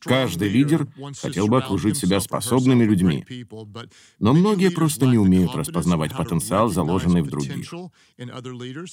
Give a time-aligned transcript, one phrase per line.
[0.00, 0.86] Каждый лидер
[1.20, 3.24] хотел бы окружить себя способными людьми,
[4.18, 7.70] но многие просто не умеют распознавать потенциал, заложенный в других.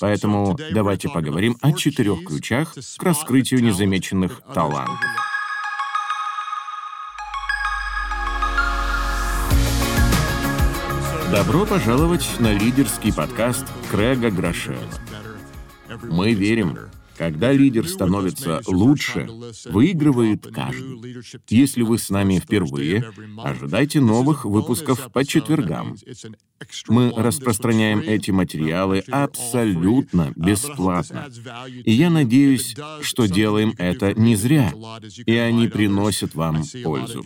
[0.01, 4.99] Поэтому давайте поговорим о четырех ключах к раскрытию незамеченных талантов.
[11.31, 14.81] Добро пожаловать на лидерский подкаст Крэга Грошева.
[16.03, 16.77] Мы верим,
[17.19, 19.29] когда лидер становится лучше,
[19.65, 21.17] выигрывает каждый.
[21.49, 23.11] Если вы с нами впервые,
[23.43, 25.97] ожидайте новых выпусков по четвергам.
[26.87, 31.27] Мы распространяем эти материалы абсолютно бесплатно.
[31.83, 34.73] И я надеюсь, что делаем это не зря,
[35.25, 37.23] и они приносят вам пользу.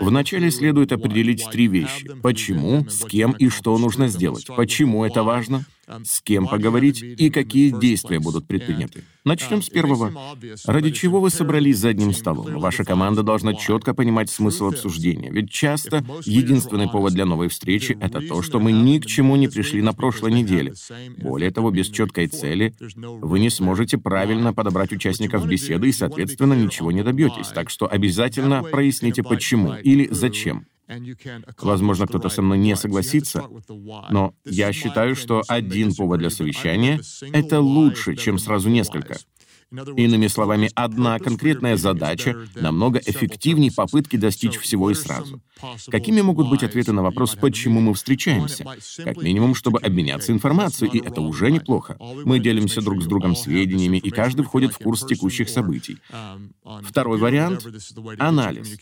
[0.00, 2.10] Вначале следует определить три вещи.
[2.22, 5.64] Почему почему, с кем и что нужно сделать, почему это важно,
[6.02, 9.04] с кем поговорить и какие действия будут предприняты.
[9.24, 10.12] Начнем с первого.
[10.66, 12.58] Ради чего вы собрались за одним столом?
[12.58, 18.20] Ваша команда должна четко понимать смысл обсуждения, ведь часто единственный повод для новой встречи— это
[18.20, 20.74] то, что мы ни к чему не пришли на прошлой неделе.
[21.18, 26.92] Более того, без четкой цели вы не сможете правильно подобрать участников беседы и, соответственно, ничего
[26.92, 27.48] не добьетесь.
[27.48, 30.66] Так что обязательно проясните, почему или зачем.
[31.60, 33.44] Возможно, кто-то со мной не согласится,
[34.10, 37.00] но я считаю, что один повод для совещания—
[37.32, 39.16] это лучше, чем сразу несколько.
[39.96, 45.40] Иными словами, одна конкретная задача намного эффективнее попытки достичь всего и сразу.
[45.88, 48.64] Какими могут быть ответы на вопрос, почему мы встречаемся?
[49.02, 51.96] Как минимум, чтобы обменяться информацией, и это уже неплохо.
[52.24, 55.98] Мы делимся друг с другом сведениями, и каждый входит в курс текущих событий.
[56.82, 57.66] Второй вариант—
[58.18, 58.78] анализ.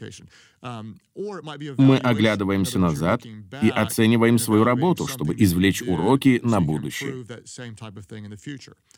[0.62, 7.26] Мы оглядываемся назад и оцениваем свою работу, чтобы извлечь уроки на будущее.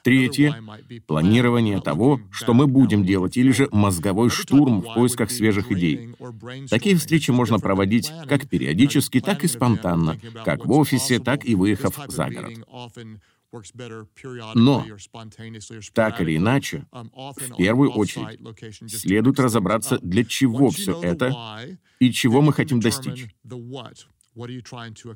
[0.03, 0.63] Третье—
[1.07, 6.11] планирование того, что мы будем делать, или же мозговой штурм в поисках свежих идей.
[6.69, 11.99] Такие встречи можно проводить как периодически, так и спонтанно, как в офисе, так и выехав
[12.09, 12.53] за город.
[14.55, 14.85] Но,
[15.93, 18.41] так или иначе, в первую очередь,
[18.91, 23.27] следует разобраться, для чего все это и чего мы хотим достичь.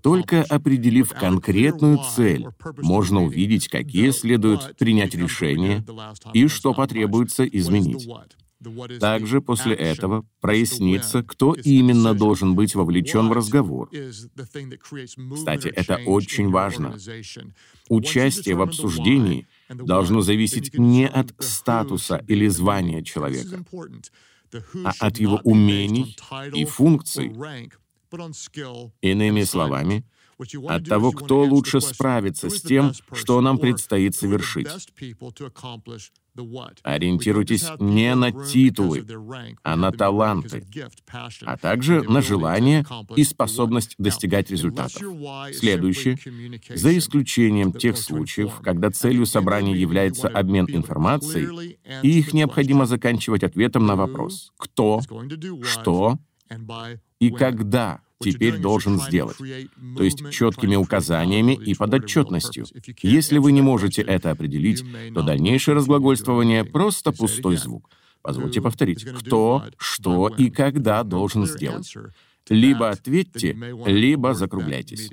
[0.03, 5.85] Только определив конкретную цель, можно увидеть, какие следует принять решения
[6.33, 8.09] и что потребуется изменить.
[8.99, 13.89] Также после этого прояснится, кто именно должен быть вовлечен в разговор.
[15.35, 16.97] Кстати, это очень важно.
[17.89, 23.65] Участие в обсуждении должно зависеть не от статуса или звания человека,
[24.85, 26.17] а от его умений
[26.53, 27.33] и функций.
[29.03, 30.05] Иными словами,
[30.69, 34.69] от того, кто лучше справится с тем, что нам предстоит совершить.
[36.83, 39.05] Ориентируйтесь не на титулы,
[39.63, 40.65] а на таланты,
[41.43, 42.85] а также на желание
[43.17, 45.03] и способность достигать результатов.
[45.53, 46.17] Следующее.
[46.75, 53.87] За исключением тех случаев, когда целью собрания является обмен информацией, и их необходимо заканчивать ответом
[53.87, 55.01] на вопрос «кто?»,
[55.63, 56.19] «что?»
[57.19, 59.37] и «когда?», теперь должен сделать,
[59.97, 62.67] то есть четкими указаниями и подотчетностью.
[63.03, 64.85] Если вы не можете это определить,
[65.15, 67.91] то дальнейшее разглагольствование— просто пустой звук.
[68.23, 69.05] Позвольте повторить.
[69.05, 71.95] Кто, что и когда должен сделать.
[72.49, 73.57] Либо ответьте,
[73.87, 75.11] либо закругляйтесь.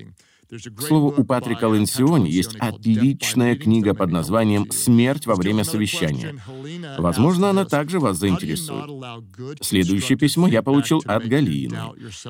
[0.49, 6.35] К слову, у Патрика Ленсиони есть отличная книга под названием «Смерть во время совещания».
[6.97, 8.89] Возможно, она также вас заинтересует.
[9.61, 11.79] Следующее письмо я получил от Галины.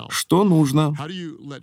[0.09, 0.93] Что нужно,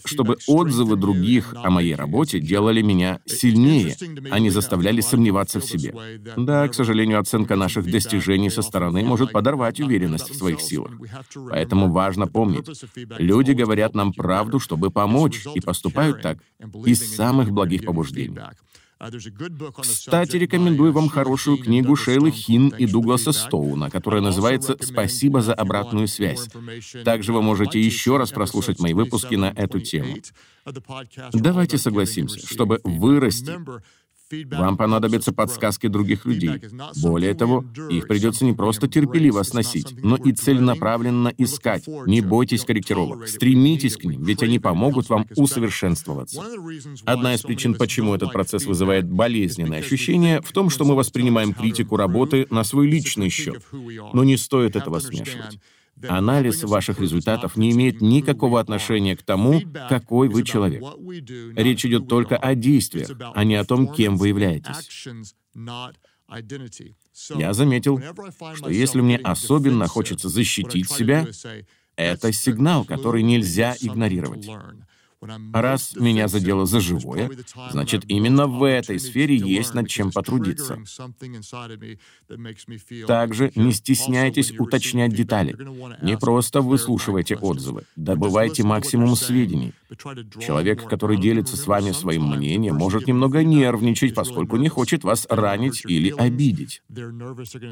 [0.04, 3.96] чтобы отзывы других о моей работе делали меня сильнее,
[4.30, 5.94] а не заставляли сомневаться в себе?
[6.36, 10.92] Да, к сожалению, оценка наших достижений со стороны может подорвать уверенность в своих силах.
[11.50, 12.68] Поэтому важно помнить,
[13.18, 16.38] люди говорят нам правду, чтобы помочь, и поступают так,
[16.86, 18.38] из самых благих побуждений.
[19.80, 26.06] Кстати, рекомендую вам хорошую книгу Шейлы Хин и Дугласа Стоуна, которая называется «Спасибо за обратную
[26.06, 26.48] связь».
[27.04, 30.14] Также вы можете еще раз прослушать мои выпуски на эту тему.
[31.32, 33.58] Давайте согласимся, чтобы вырасти,
[34.50, 36.60] вам понадобятся подсказки других людей.
[37.02, 41.86] Более того, их придется не просто терпеливо сносить, но и целенаправленно искать.
[42.06, 46.42] Не бойтесь корректировок, стремитесь к ним, ведь они помогут вам усовершенствоваться.
[47.04, 51.96] Одна из причин, почему этот процесс вызывает болезненные ощущения, в том, что мы воспринимаем критику
[51.96, 53.62] работы на свой личный счет.
[54.12, 55.58] Но не стоит этого смешивать.
[56.08, 60.82] Анализ ваших результатов не имеет никакого отношения к тому, какой вы человек.
[61.56, 65.06] Речь идет только о действиях, а не о том, кем вы являетесь.
[67.36, 68.00] Я заметил,
[68.54, 71.26] что если мне особенно хочется защитить себя,
[71.96, 74.48] это сигнал, который нельзя игнорировать.
[75.52, 77.30] Раз меня задело за живое,
[77.70, 80.78] значит, именно в этой сфере есть над чем потрудиться.
[83.06, 85.56] Также не стесняйтесь уточнять детали.
[86.02, 89.74] Не просто выслушивайте отзывы, добывайте максимум сведений.
[90.40, 95.82] Человек, который делится с вами своим мнением, может немного нервничать, поскольку не хочет вас ранить
[95.86, 96.82] или обидеть.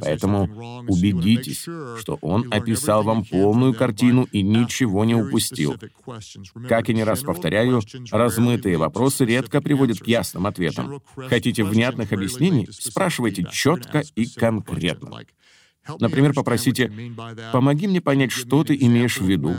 [0.00, 0.48] Поэтому
[0.88, 1.66] убедитесь,
[1.98, 5.76] что он описал вам полную картину и ничего не упустил.
[6.68, 7.80] Как и не раз повторяю,
[8.10, 11.02] размытые вопросы редко приводят к ясным ответам.
[11.16, 12.68] Хотите внятных объяснений?
[12.70, 15.24] Спрашивайте четко и конкретно.
[15.98, 16.92] Например, попросите
[17.52, 19.54] «Помоги мне понять, что ты имеешь в виду.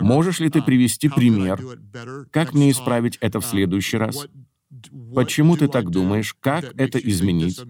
[0.00, 1.62] Можешь ли ты привести пример?
[2.30, 4.26] Как мне исправить это в следующий раз?»
[5.14, 6.34] Почему ты так думаешь?
[6.40, 7.60] Как это изменить?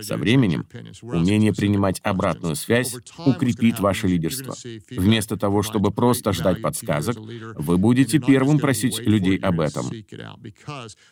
[0.00, 0.66] Со временем
[1.02, 2.94] умение принимать обратную связь
[3.26, 4.54] укрепит ваше лидерство.
[4.90, 7.16] Вместо того, чтобы просто ждать подсказок,
[7.56, 9.86] вы будете первым просить людей об этом.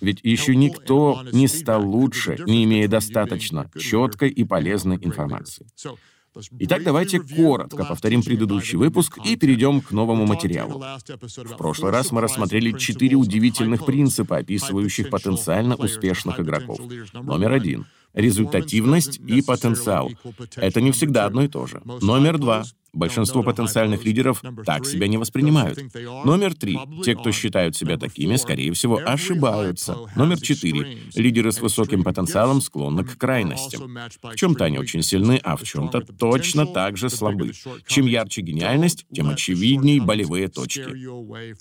[0.00, 5.66] Ведь еще никто не стал лучше, не имея достаточно четкой и полезной информации.
[6.58, 10.78] Итак, давайте коротко повторим предыдущий выпуск и перейдем к новому материалу.
[10.78, 16.78] В прошлый раз мы рассмотрели четыре удивительных принципа, описывающих потенциально успешных игроков.
[17.12, 20.10] Номер один— результативность и потенциал.
[20.56, 21.82] Это не всегда одно и то же.
[22.00, 22.64] Номер два.
[22.92, 25.78] Большинство потенциальных лидеров так себя не воспринимают.
[26.24, 26.78] Номер три.
[27.02, 29.96] Те, кто считают себя такими, скорее всего, ошибаются.
[30.14, 30.98] Номер четыре.
[31.14, 33.96] Лидеры с высоким потенциалом склонны к крайностям.
[34.22, 37.52] В чем-то они очень сильны, а в чем-то точно так же слабы.
[37.86, 40.86] Чем ярче гениальность, тем очевиднее болевые точки.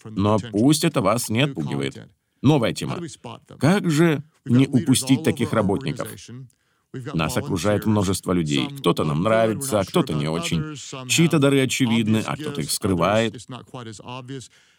[0.09, 2.09] Но пусть это вас не отпугивает.
[2.41, 2.99] Новая тема.
[3.59, 6.07] Как же не упустить таких работников?
[7.13, 8.67] Нас окружает множество людей.
[8.79, 10.75] Кто-то нам нравится, а кто-то не очень.
[11.07, 13.47] Чьи-то дары очевидны, а кто-то их скрывает.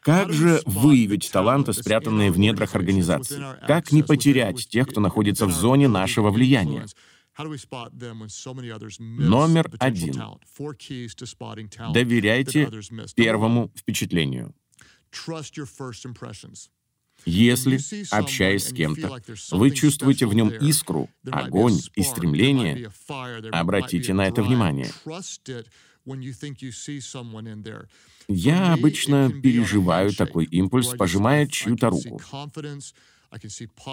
[0.00, 3.42] Как же выявить таланты, спрятанные в недрах организации?
[3.66, 6.86] Как не потерять тех, кто находится в зоне нашего влияния?
[8.98, 10.22] Номер один.
[11.94, 12.70] Доверяйте
[13.16, 14.54] первому впечатлению.
[17.24, 22.90] Если, общаясь с кем-то, вы чувствуете в нем искру, огонь и стремление,
[23.50, 24.90] обратите на это внимание.
[28.28, 32.20] Я обычно переживаю такой импульс, пожимая чью-то руку.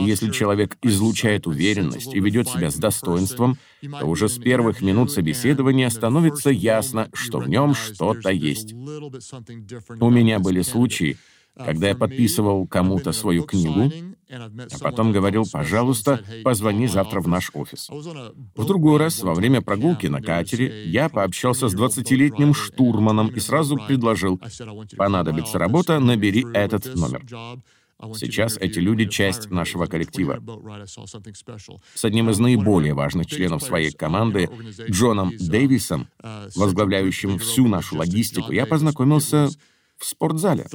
[0.02, 5.90] Если человек излучает уверенность и ведет себя с достоинством, то уже с первых минут собеседования
[5.90, 8.74] становится ясно, что в нем что-то есть.
[8.74, 11.18] У меня были случаи,
[11.64, 13.92] когда я подписывал кому-то свою книгу,
[14.30, 17.90] а потом говорил, пожалуйста, позвони завтра в наш офис.
[17.90, 23.78] В другой раз, во время прогулки на катере, я пообщался с 20-летним штурманом и сразу
[23.78, 24.40] предложил,
[24.96, 27.26] понадобится работа, набери этот номер.
[28.16, 30.42] Сейчас эти люди— часть нашего коллектива.
[31.96, 34.50] С одним из наиболее важных членов своей команды,
[34.90, 36.08] Джоном Дэвисом,
[36.56, 39.50] возглавляющим всю нашу логистику, я познакомился
[40.00, 40.66] в спортзале.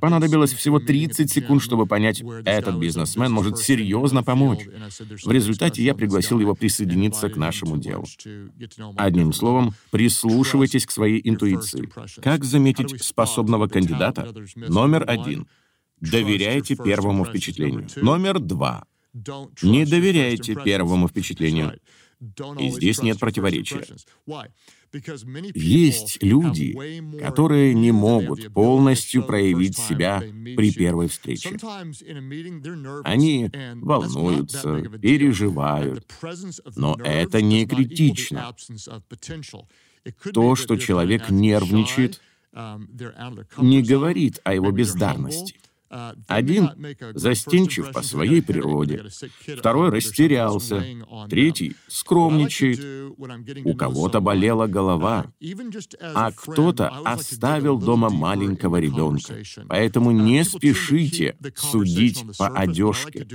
[0.00, 4.66] Понадобилось всего 30 секунд, чтобы понять, этот бизнесмен может серьезно помочь.
[5.24, 8.06] В результате я пригласил его присоединиться к нашему делу.
[8.96, 11.90] Одним словом, прислушивайтесь к своей интуиции.
[12.22, 14.32] Как заметить способного кандидата?
[14.54, 15.48] Номер один.
[16.00, 17.88] Доверяйте первому впечатлению.
[17.96, 18.84] Номер два.
[19.62, 21.78] Не доверяйте первому впечатлению.
[22.58, 23.84] И здесь нет противоречия.
[25.54, 26.74] Есть люди,
[27.18, 31.56] которые не могут полностью проявить себя при первой встрече.
[33.04, 36.06] Они волнуются, переживают,
[36.76, 38.54] но это не критично.
[40.32, 42.20] То, что человек нервничает,
[43.58, 45.54] не говорит о его бездарности.
[46.26, 46.70] Один
[47.14, 49.04] застенчив по своей природе,
[49.56, 50.84] второй растерялся,
[51.28, 53.14] третий скромничает,
[53.64, 55.32] у кого-то болела голова,
[56.14, 59.36] а кто-то оставил дома маленького ребенка.
[59.68, 63.26] Поэтому не спешите судить по одежке.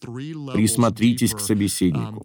[0.00, 2.24] Присмотритесь к собеседнику.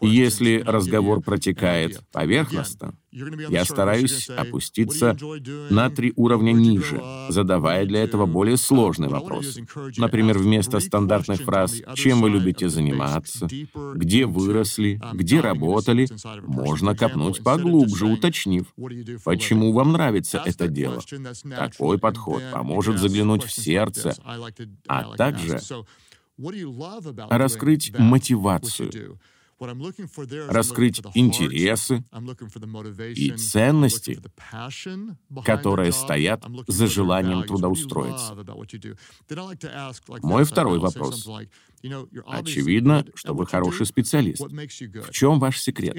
[0.00, 5.16] Если разговор протекает поверхностно, я стараюсь опуститься
[5.70, 9.58] на три уровня ниже, задавая для этого более сложный вопрос.
[9.96, 13.48] Например, вместо стандартных фраз «Чем вы любите заниматься?»,
[13.94, 16.08] «Где выросли?», «Где работали?»,
[16.46, 18.66] можно копнуть поглубже, уточнив,
[19.24, 21.00] почему вам нравится это дело.
[21.56, 24.14] Такой подход поможет заглянуть в сердце,
[24.86, 25.60] а также
[27.28, 29.18] раскрыть мотивацию
[29.60, 32.04] раскрыть интересы
[33.14, 34.20] и ценности,
[35.44, 38.36] которые стоят за желанием трудоустроиться.
[40.22, 41.28] Мой второй вопрос.
[42.26, 44.40] Очевидно, что вы хороший специалист.
[44.40, 45.96] В чем ваш секрет?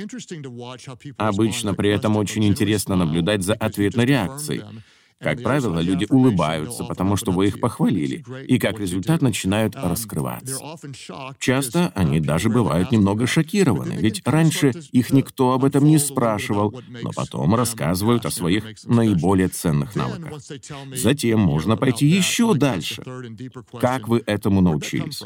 [1.17, 4.63] Обычно при этом очень интересно наблюдать за ответной реакцией.
[5.21, 10.59] Как правило, люди улыбаются, потому что вы их похвалили, и как результат начинают раскрываться.
[11.39, 17.11] Часто они даже бывают немного шокированы, ведь раньше их никто об этом не спрашивал, но
[17.15, 20.41] потом рассказывают о своих наиболее ценных навыках.
[20.95, 23.03] Затем можно пойти еще дальше.
[23.79, 25.23] Как вы этому научились?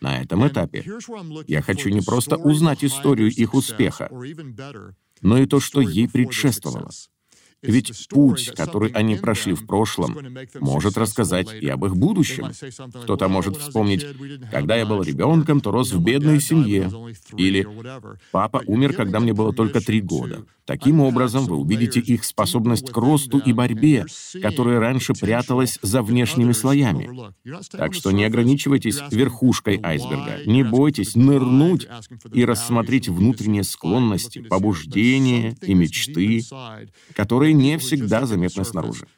[0.00, 0.84] На этом этапе
[1.46, 4.10] я хочу не просто узнать историю их успеха,
[5.22, 6.90] но и то, что ей предшествовало.
[7.62, 10.16] Ведь путь, который они прошли в прошлом,
[10.60, 12.52] может рассказать и об их будущем.
[13.02, 14.06] Кто-то может вспомнить,
[14.50, 16.90] когда я был ребенком, то рос в бедной семье.
[17.36, 17.66] Или
[18.32, 20.44] папа умер, когда мне было только три года.
[20.70, 24.06] Таким образом, вы увидите их способность к росту и борьбе,
[24.40, 27.10] которая раньше пряталась за внешними слоями.
[27.72, 30.42] Так что не ограничивайтесь верхушкой айсберга.
[30.46, 31.88] Не бойтесь нырнуть
[32.32, 36.44] и рассмотреть внутренние склонности, побуждения и мечты,
[37.16, 39.08] которые не всегда заметны снаружи.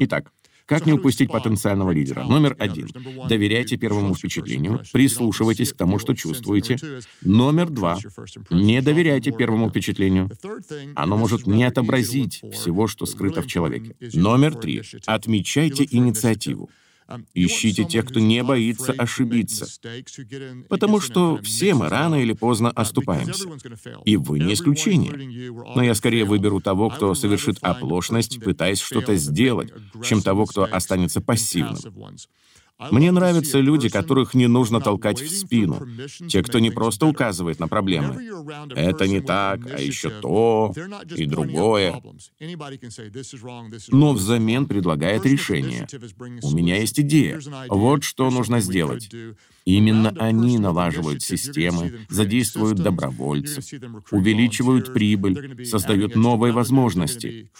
[0.00, 0.32] Итак,
[0.68, 2.24] как не упустить потенциального лидера?
[2.24, 2.88] Номер один.
[3.26, 6.76] Доверяйте первому впечатлению, прислушивайтесь к тому, что чувствуете.
[7.22, 7.98] Номер два.
[8.50, 10.30] Не доверяйте первому впечатлению.
[10.94, 13.96] Оно может не отобразить всего, что скрыто в человеке.
[14.12, 14.82] Номер три.
[15.06, 16.68] Отмечайте инициативу.
[17.34, 19.66] Ищите тех, кто не боится ошибиться.
[20.68, 23.48] Потому что все мы рано или поздно оступаемся.
[24.04, 25.50] И вы не исключение.
[25.74, 29.72] Но я скорее выберу того, кто совершит оплошность, пытаясь что-то сделать,
[30.04, 31.78] чем того, кто останется пассивным.
[32.90, 35.86] Мне нравятся люди, которых не нужно толкать в спину.
[36.28, 38.22] Те, кто не просто указывает на проблемы.
[38.76, 40.72] Это не так, а еще то
[41.16, 42.00] и другое.
[43.88, 45.86] Но взамен предлагает решение.
[46.42, 47.40] У меня есть идея.
[47.68, 49.10] Вот что нужно сделать.
[49.64, 53.64] Именно они налаживают системы, задействуют добровольцев,
[54.12, 57.50] увеличивают прибыль, создают новые возможности.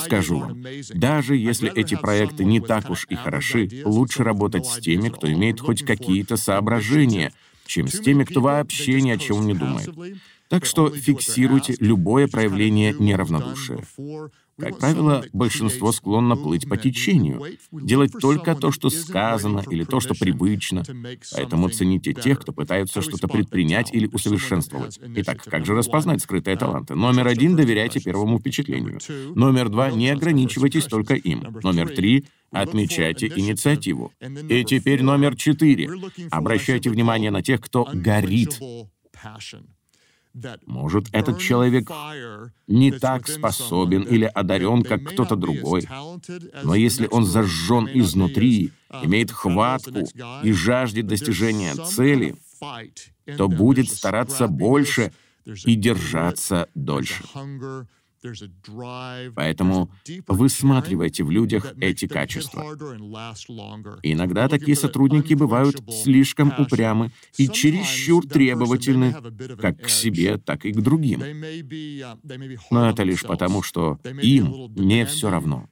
[0.00, 0.64] Скажу вам,
[0.94, 5.60] даже если эти проекты не так уж и хороши, лучше работать с теми, кто имеет
[5.60, 7.32] хоть какие-то соображения,
[7.64, 9.90] чем с теми, кто вообще ни о чем не думает.
[10.48, 13.84] Так что фиксируйте любое проявление неравнодушия.
[14.58, 20.14] Как правило, большинство склонно плыть по течению, делать только то, что сказано, или то, что
[20.14, 20.82] привычно.
[21.32, 24.98] Поэтому цените тех, кто пытается что-то предпринять или усовершенствовать.
[25.16, 26.96] Итак, как же распознать скрытые таланты?
[26.96, 28.98] Номер один— доверяйте первому впечатлению.
[29.36, 31.58] Номер два— не ограничивайтесь только им.
[31.62, 34.12] Номер три— отмечайте инициативу.
[34.48, 35.88] И теперь номер четыре.
[36.30, 38.58] Обращайте внимание на тех, кто горит.
[40.66, 41.90] Может, этот человек
[42.66, 45.86] не так способен или одарен, как кто-то другой.
[46.62, 50.00] Но если он зажжен изнутри, имеет хватку
[50.42, 52.36] и жаждет достижения цели,
[53.36, 55.12] то будет стараться больше
[55.64, 57.24] и держаться дольше.
[59.34, 59.90] Поэтому
[60.26, 62.62] высматривайте в людях эти качества.
[64.02, 69.14] Иногда такие сотрудники бывают слишком упрямы и чересчур требовательны
[69.60, 71.22] как к себе, так и к другим.
[72.70, 75.68] Но это лишь потому, что им не все равно.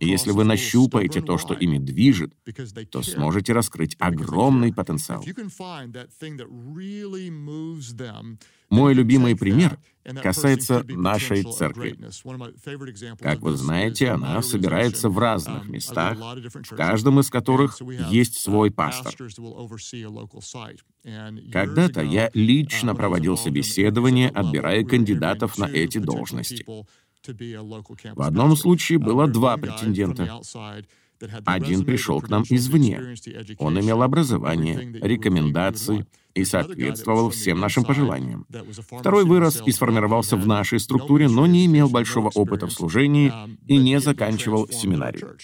[0.00, 2.34] И если вы нащупаете то, что ими движет,
[2.90, 5.24] то сможете раскрыть огромный потенциал.
[8.70, 9.78] Мой любимый пример
[10.22, 11.98] касается нашей церкви.
[13.20, 17.78] Как вы знаете, она собирается в разных местах, в каждом из которых
[18.10, 19.14] есть свой пастор.
[21.52, 26.64] Когда-то я лично проводил собеседование, отбирая кандидатов на эти должности.
[27.26, 30.40] В одном случае было два претендента.
[31.44, 33.14] Один пришел к нам извне.
[33.58, 38.46] Он имел образование, рекомендации и соответствовал всем нашим пожеланиям.
[38.90, 43.32] Второй вырос и сформировался в нашей структуре, но не имел большого опыта в служении
[43.66, 45.36] и не заканчивал семинарию.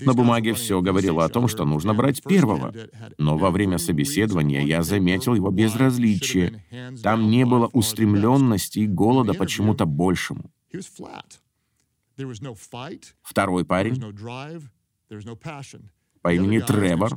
[0.00, 2.72] На бумаге все говорило о том, что нужно брать первого.
[3.18, 6.64] Но во время собеседования я заметил его безразличие.
[7.02, 10.50] Там не было устремленности и голода почему-то большему.
[13.22, 14.00] Второй парень.
[16.20, 17.14] по имени Тревор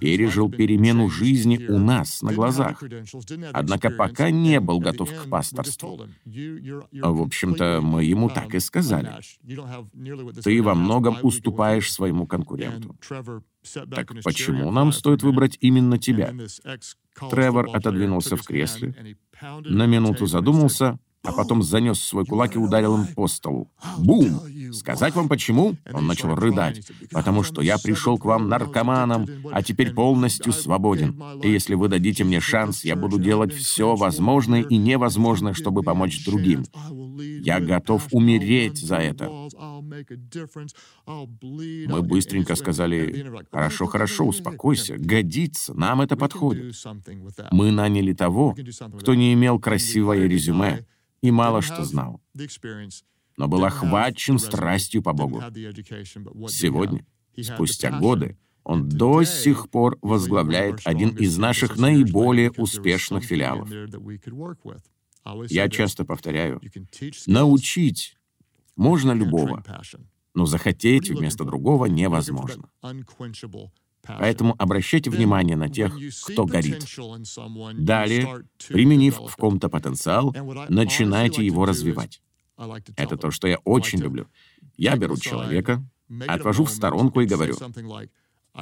[0.00, 2.82] пережил перемену жизни у нас на глазах,
[3.52, 6.06] однако пока не был готов к пасторству.
[6.24, 9.12] В общем-то, мы ему так и сказали.
[10.42, 12.96] Ты во многом уступаешь своему конкуренту.
[13.94, 16.34] Так почему нам стоит выбрать именно тебя?
[17.30, 23.06] Тревор отодвинулся в кресле, на минуту задумался— а потом занес свой кулак и ударил им
[23.06, 23.70] по столу.
[23.98, 24.40] Бум!
[24.72, 25.76] Сказать вам почему?
[25.92, 26.90] Он начал рыдать.
[27.10, 31.20] Потому что я пришел к вам наркоманом, а теперь полностью свободен.
[31.42, 36.24] И если вы дадите мне шанс, я буду делать все возможное и невозможное, чтобы помочь
[36.24, 36.64] другим.
[37.42, 39.30] Я готов умереть за это.
[41.06, 46.74] Мы быстренько сказали, хорошо, хорошо, успокойся, годится, нам это подходит.
[47.50, 48.56] Мы наняли того,
[48.98, 50.84] кто не имел красивое резюме,
[51.22, 52.20] и мало что знал,
[53.36, 55.40] но был охвачен страстью по Богу.
[56.48, 57.06] Сегодня,
[57.40, 63.68] спустя годы, он до сих пор возглавляет один из наших наиболее успешных филиалов.
[65.48, 66.60] Я часто повторяю,
[67.26, 68.16] научить
[68.76, 69.64] можно любого,
[70.34, 72.68] но захотеть вместо другого невозможно.
[74.06, 76.84] Поэтому обращайте внимание на тех, кто горит.
[77.74, 80.34] Далее, применив в ком-то потенциал,
[80.68, 82.20] начинайте его развивать.
[82.96, 84.26] Это то, что я очень люблю.
[84.76, 85.84] Я беру человека,
[86.26, 87.56] отвожу в сторонку и говорю,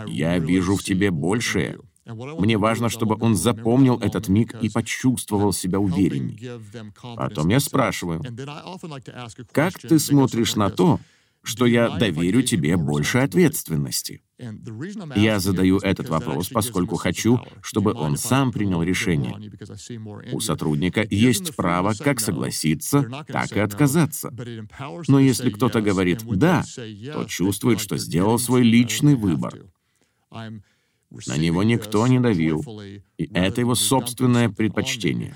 [0.06, 1.78] «Я вижу в тебе большее».
[2.06, 6.40] Мне важно, чтобы он запомнил этот миг и почувствовал себя уверенней.
[7.16, 8.22] Потом я спрашиваю,
[9.52, 10.98] «Как ты смотришь на то,
[11.42, 14.22] что я доверю тебе больше ответственности?»
[15.16, 19.36] Я задаю этот вопрос, поскольку хочу, чтобы он сам принял решение.
[20.32, 24.32] У сотрудника есть право как согласиться, так и отказаться.
[25.08, 26.64] Но если кто-то говорит «да»,
[27.12, 29.54] то чувствует, что сделал свой личный выбор.
[31.26, 32.64] На него никто не давил,
[33.18, 35.34] и это его собственное предпочтение.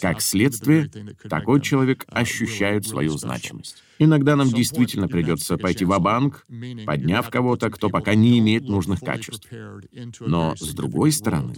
[0.00, 0.90] Как следствие,
[1.30, 3.82] такой человек ощущает свою значимость.
[3.98, 6.46] Иногда нам действительно придется пойти в банк
[6.86, 9.48] подняв кого-то, кто пока не имеет нужных качеств.
[10.20, 11.54] Но, с другой стороны,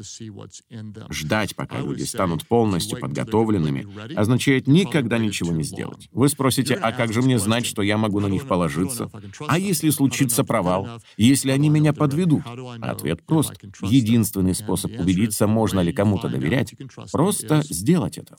[1.11, 6.09] ждать, пока люди станут полностью подготовленными, означает никогда ничего не сделать.
[6.13, 9.11] Вы спросите, а как же мне знать, что я могу на них положиться?
[9.47, 10.89] А если случится провал?
[11.17, 12.43] Если они меня подведут?
[12.81, 13.55] Ответ прост.
[13.83, 16.75] Единственный способ убедиться, можно ли кому-то доверять,
[17.13, 18.37] просто сделать это.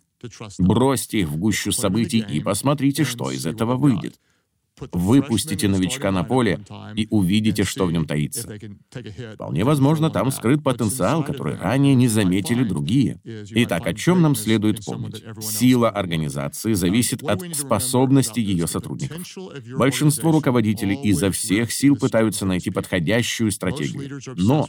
[0.60, 4.20] Бросьте их в гущу событий и посмотрите, что из этого выйдет.
[4.91, 6.60] Выпустите новичка на поле
[6.96, 8.48] и увидите, что в нем таится.
[9.36, 13.20] Вполне возможно, там скрыт потенциал, который ранее не заметили другие.
[13.52, 15.24] Итак, о чем нам следует помнить?
[15.41, 19.22] Сила организации зависит от способности ее сотрудников.
[19.78, 24.20] Большинство руководителей изо всех сил пытаются найти подходящую стратегию.
[24.36, 24.67] Но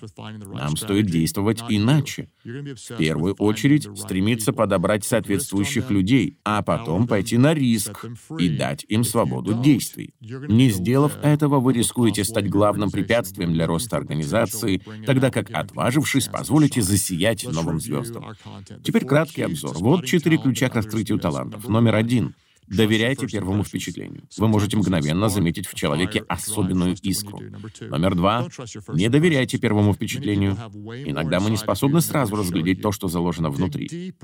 [0.53, 2.29] нам стоит действовать иначе.
[2.45, 8.07] В первую очередь стремиться подобрать соответствующих людей, а потом пойти на риск
[8.39, 10.02] и дать им свободу действий.
[10.21, 16.83] Не сделав этого, вы рискуете стать главным препятствием для роста организации, тогда как, отважившись, позволите
[16.83, 18.35] засиять новым звездам.
[18.83, 19.77] Теперь краткий обзор.
[19.79, 21.69] Вот четыре ключа к раскрытию талантов.
[21.69, 22.35] Номер один—
[22.73, 24.23] Доверяйте первому впечатлению.
[24.39, 27.41] Вы можете мгновенно заметить в человеке особенную искру.
[27.81, 28.49] Номер два.
[28.89, 30.57] Не доверяйте первому впечатлению.
[31.05, 34.15] Иногда мы не способны сразу разглядеть то, что заложено внутри.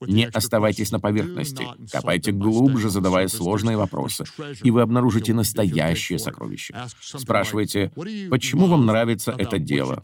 [0.00, 4.24] Не оставайтесь на поверхности, копайте глубже, задавая сложные вопросы,
[4.62, 6.74] и вы обнаружите настоящее сокровище.
[7.00, 7.90] Спрашивайте,
[8.30, 10.00] почему вам нравится это дело?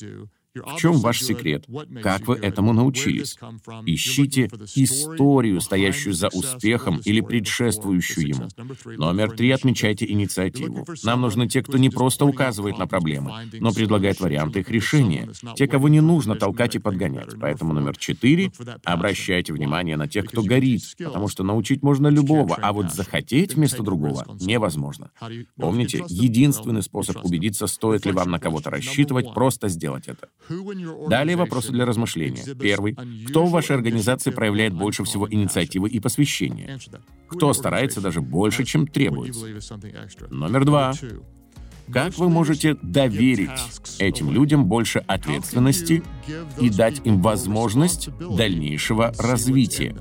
[0.55, 1.67] В чем ваш секрет?
[2.01, 3.37] Как вы этому научились?
[3.87, 8.49] Ищите историю, стоящую за успехом или предшествующую ему.
[8.85, 9.51] Номер три.
[9.51, 10.87] Отмечайте инициативу.
[11.03, 15.29] Нам нужны те, кто не просто указывает на проблемы, но предлагает варианты их решения.
[15.57, 17.31] Те, кого не нужно толкать и подгонять.
[17.41, 18.53] Поэтому номер четыре.
[18.85, 23.83] Обращайте внимание на тех, кто горит, потому что научить можно любого, а вот захотеть вместо
[23.83, 25.11] другого невозможно.
[25.57, 30.29] Помните, единственный способ убедиться, стоит ли вам на кого-то рассчитывать, просто сделать это.
[31.09, 32.55] Далее вопросы для размышления.
[32.55, 32.97] Первый.
[33.29, 36.79] Кто в вашей организации проявляет больше всего инициативы и посвящения?
[37.29, 39.47] Кто старается даже больше, чем требуется?
[40.31, 40.93] Номер два.
[41.93, 43.51] Как вы можете доверить
[43.99, 46.03] этим людям больше ответственности
[46.59, 49.95] и дать им возможность дальнейшего развития?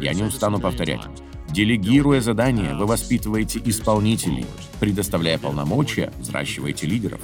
[0.00, 1.02] Я не устану повторять.
[1.50, 4.46] Делегируя задания, вы воспитываете исполнителей,
[4.80, 7.20] предоставляя полномочия, взращиваете лидеров.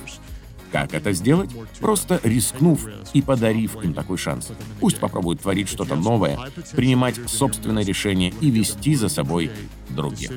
[0.72, 1.50] Как это сделать?
[1.80, 4.48] Просто рискнув и подарив им такой шанс.
[4.78, 6.38] Пусть попробуют творить что-то новое,
[6.72, 9.50] принимать собственные решения и вести за собой
[9.88, 10.30] других.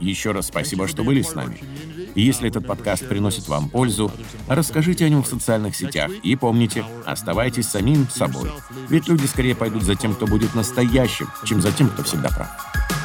[0.00, 1.58] Еще раз спасибо, что были с нами.
[2.14, 4.10] Если этот подкаст приносит вам пользу,
[4.48, 6.10] расскажите о нем в социальных сетях.
[6.22, 8.50] И помните, оставайтесь самим собой.
[8.88, 12.95] Ведь люди скорее пойдут за тем, кто будет настоящим, чем за тем, кто всегда прав.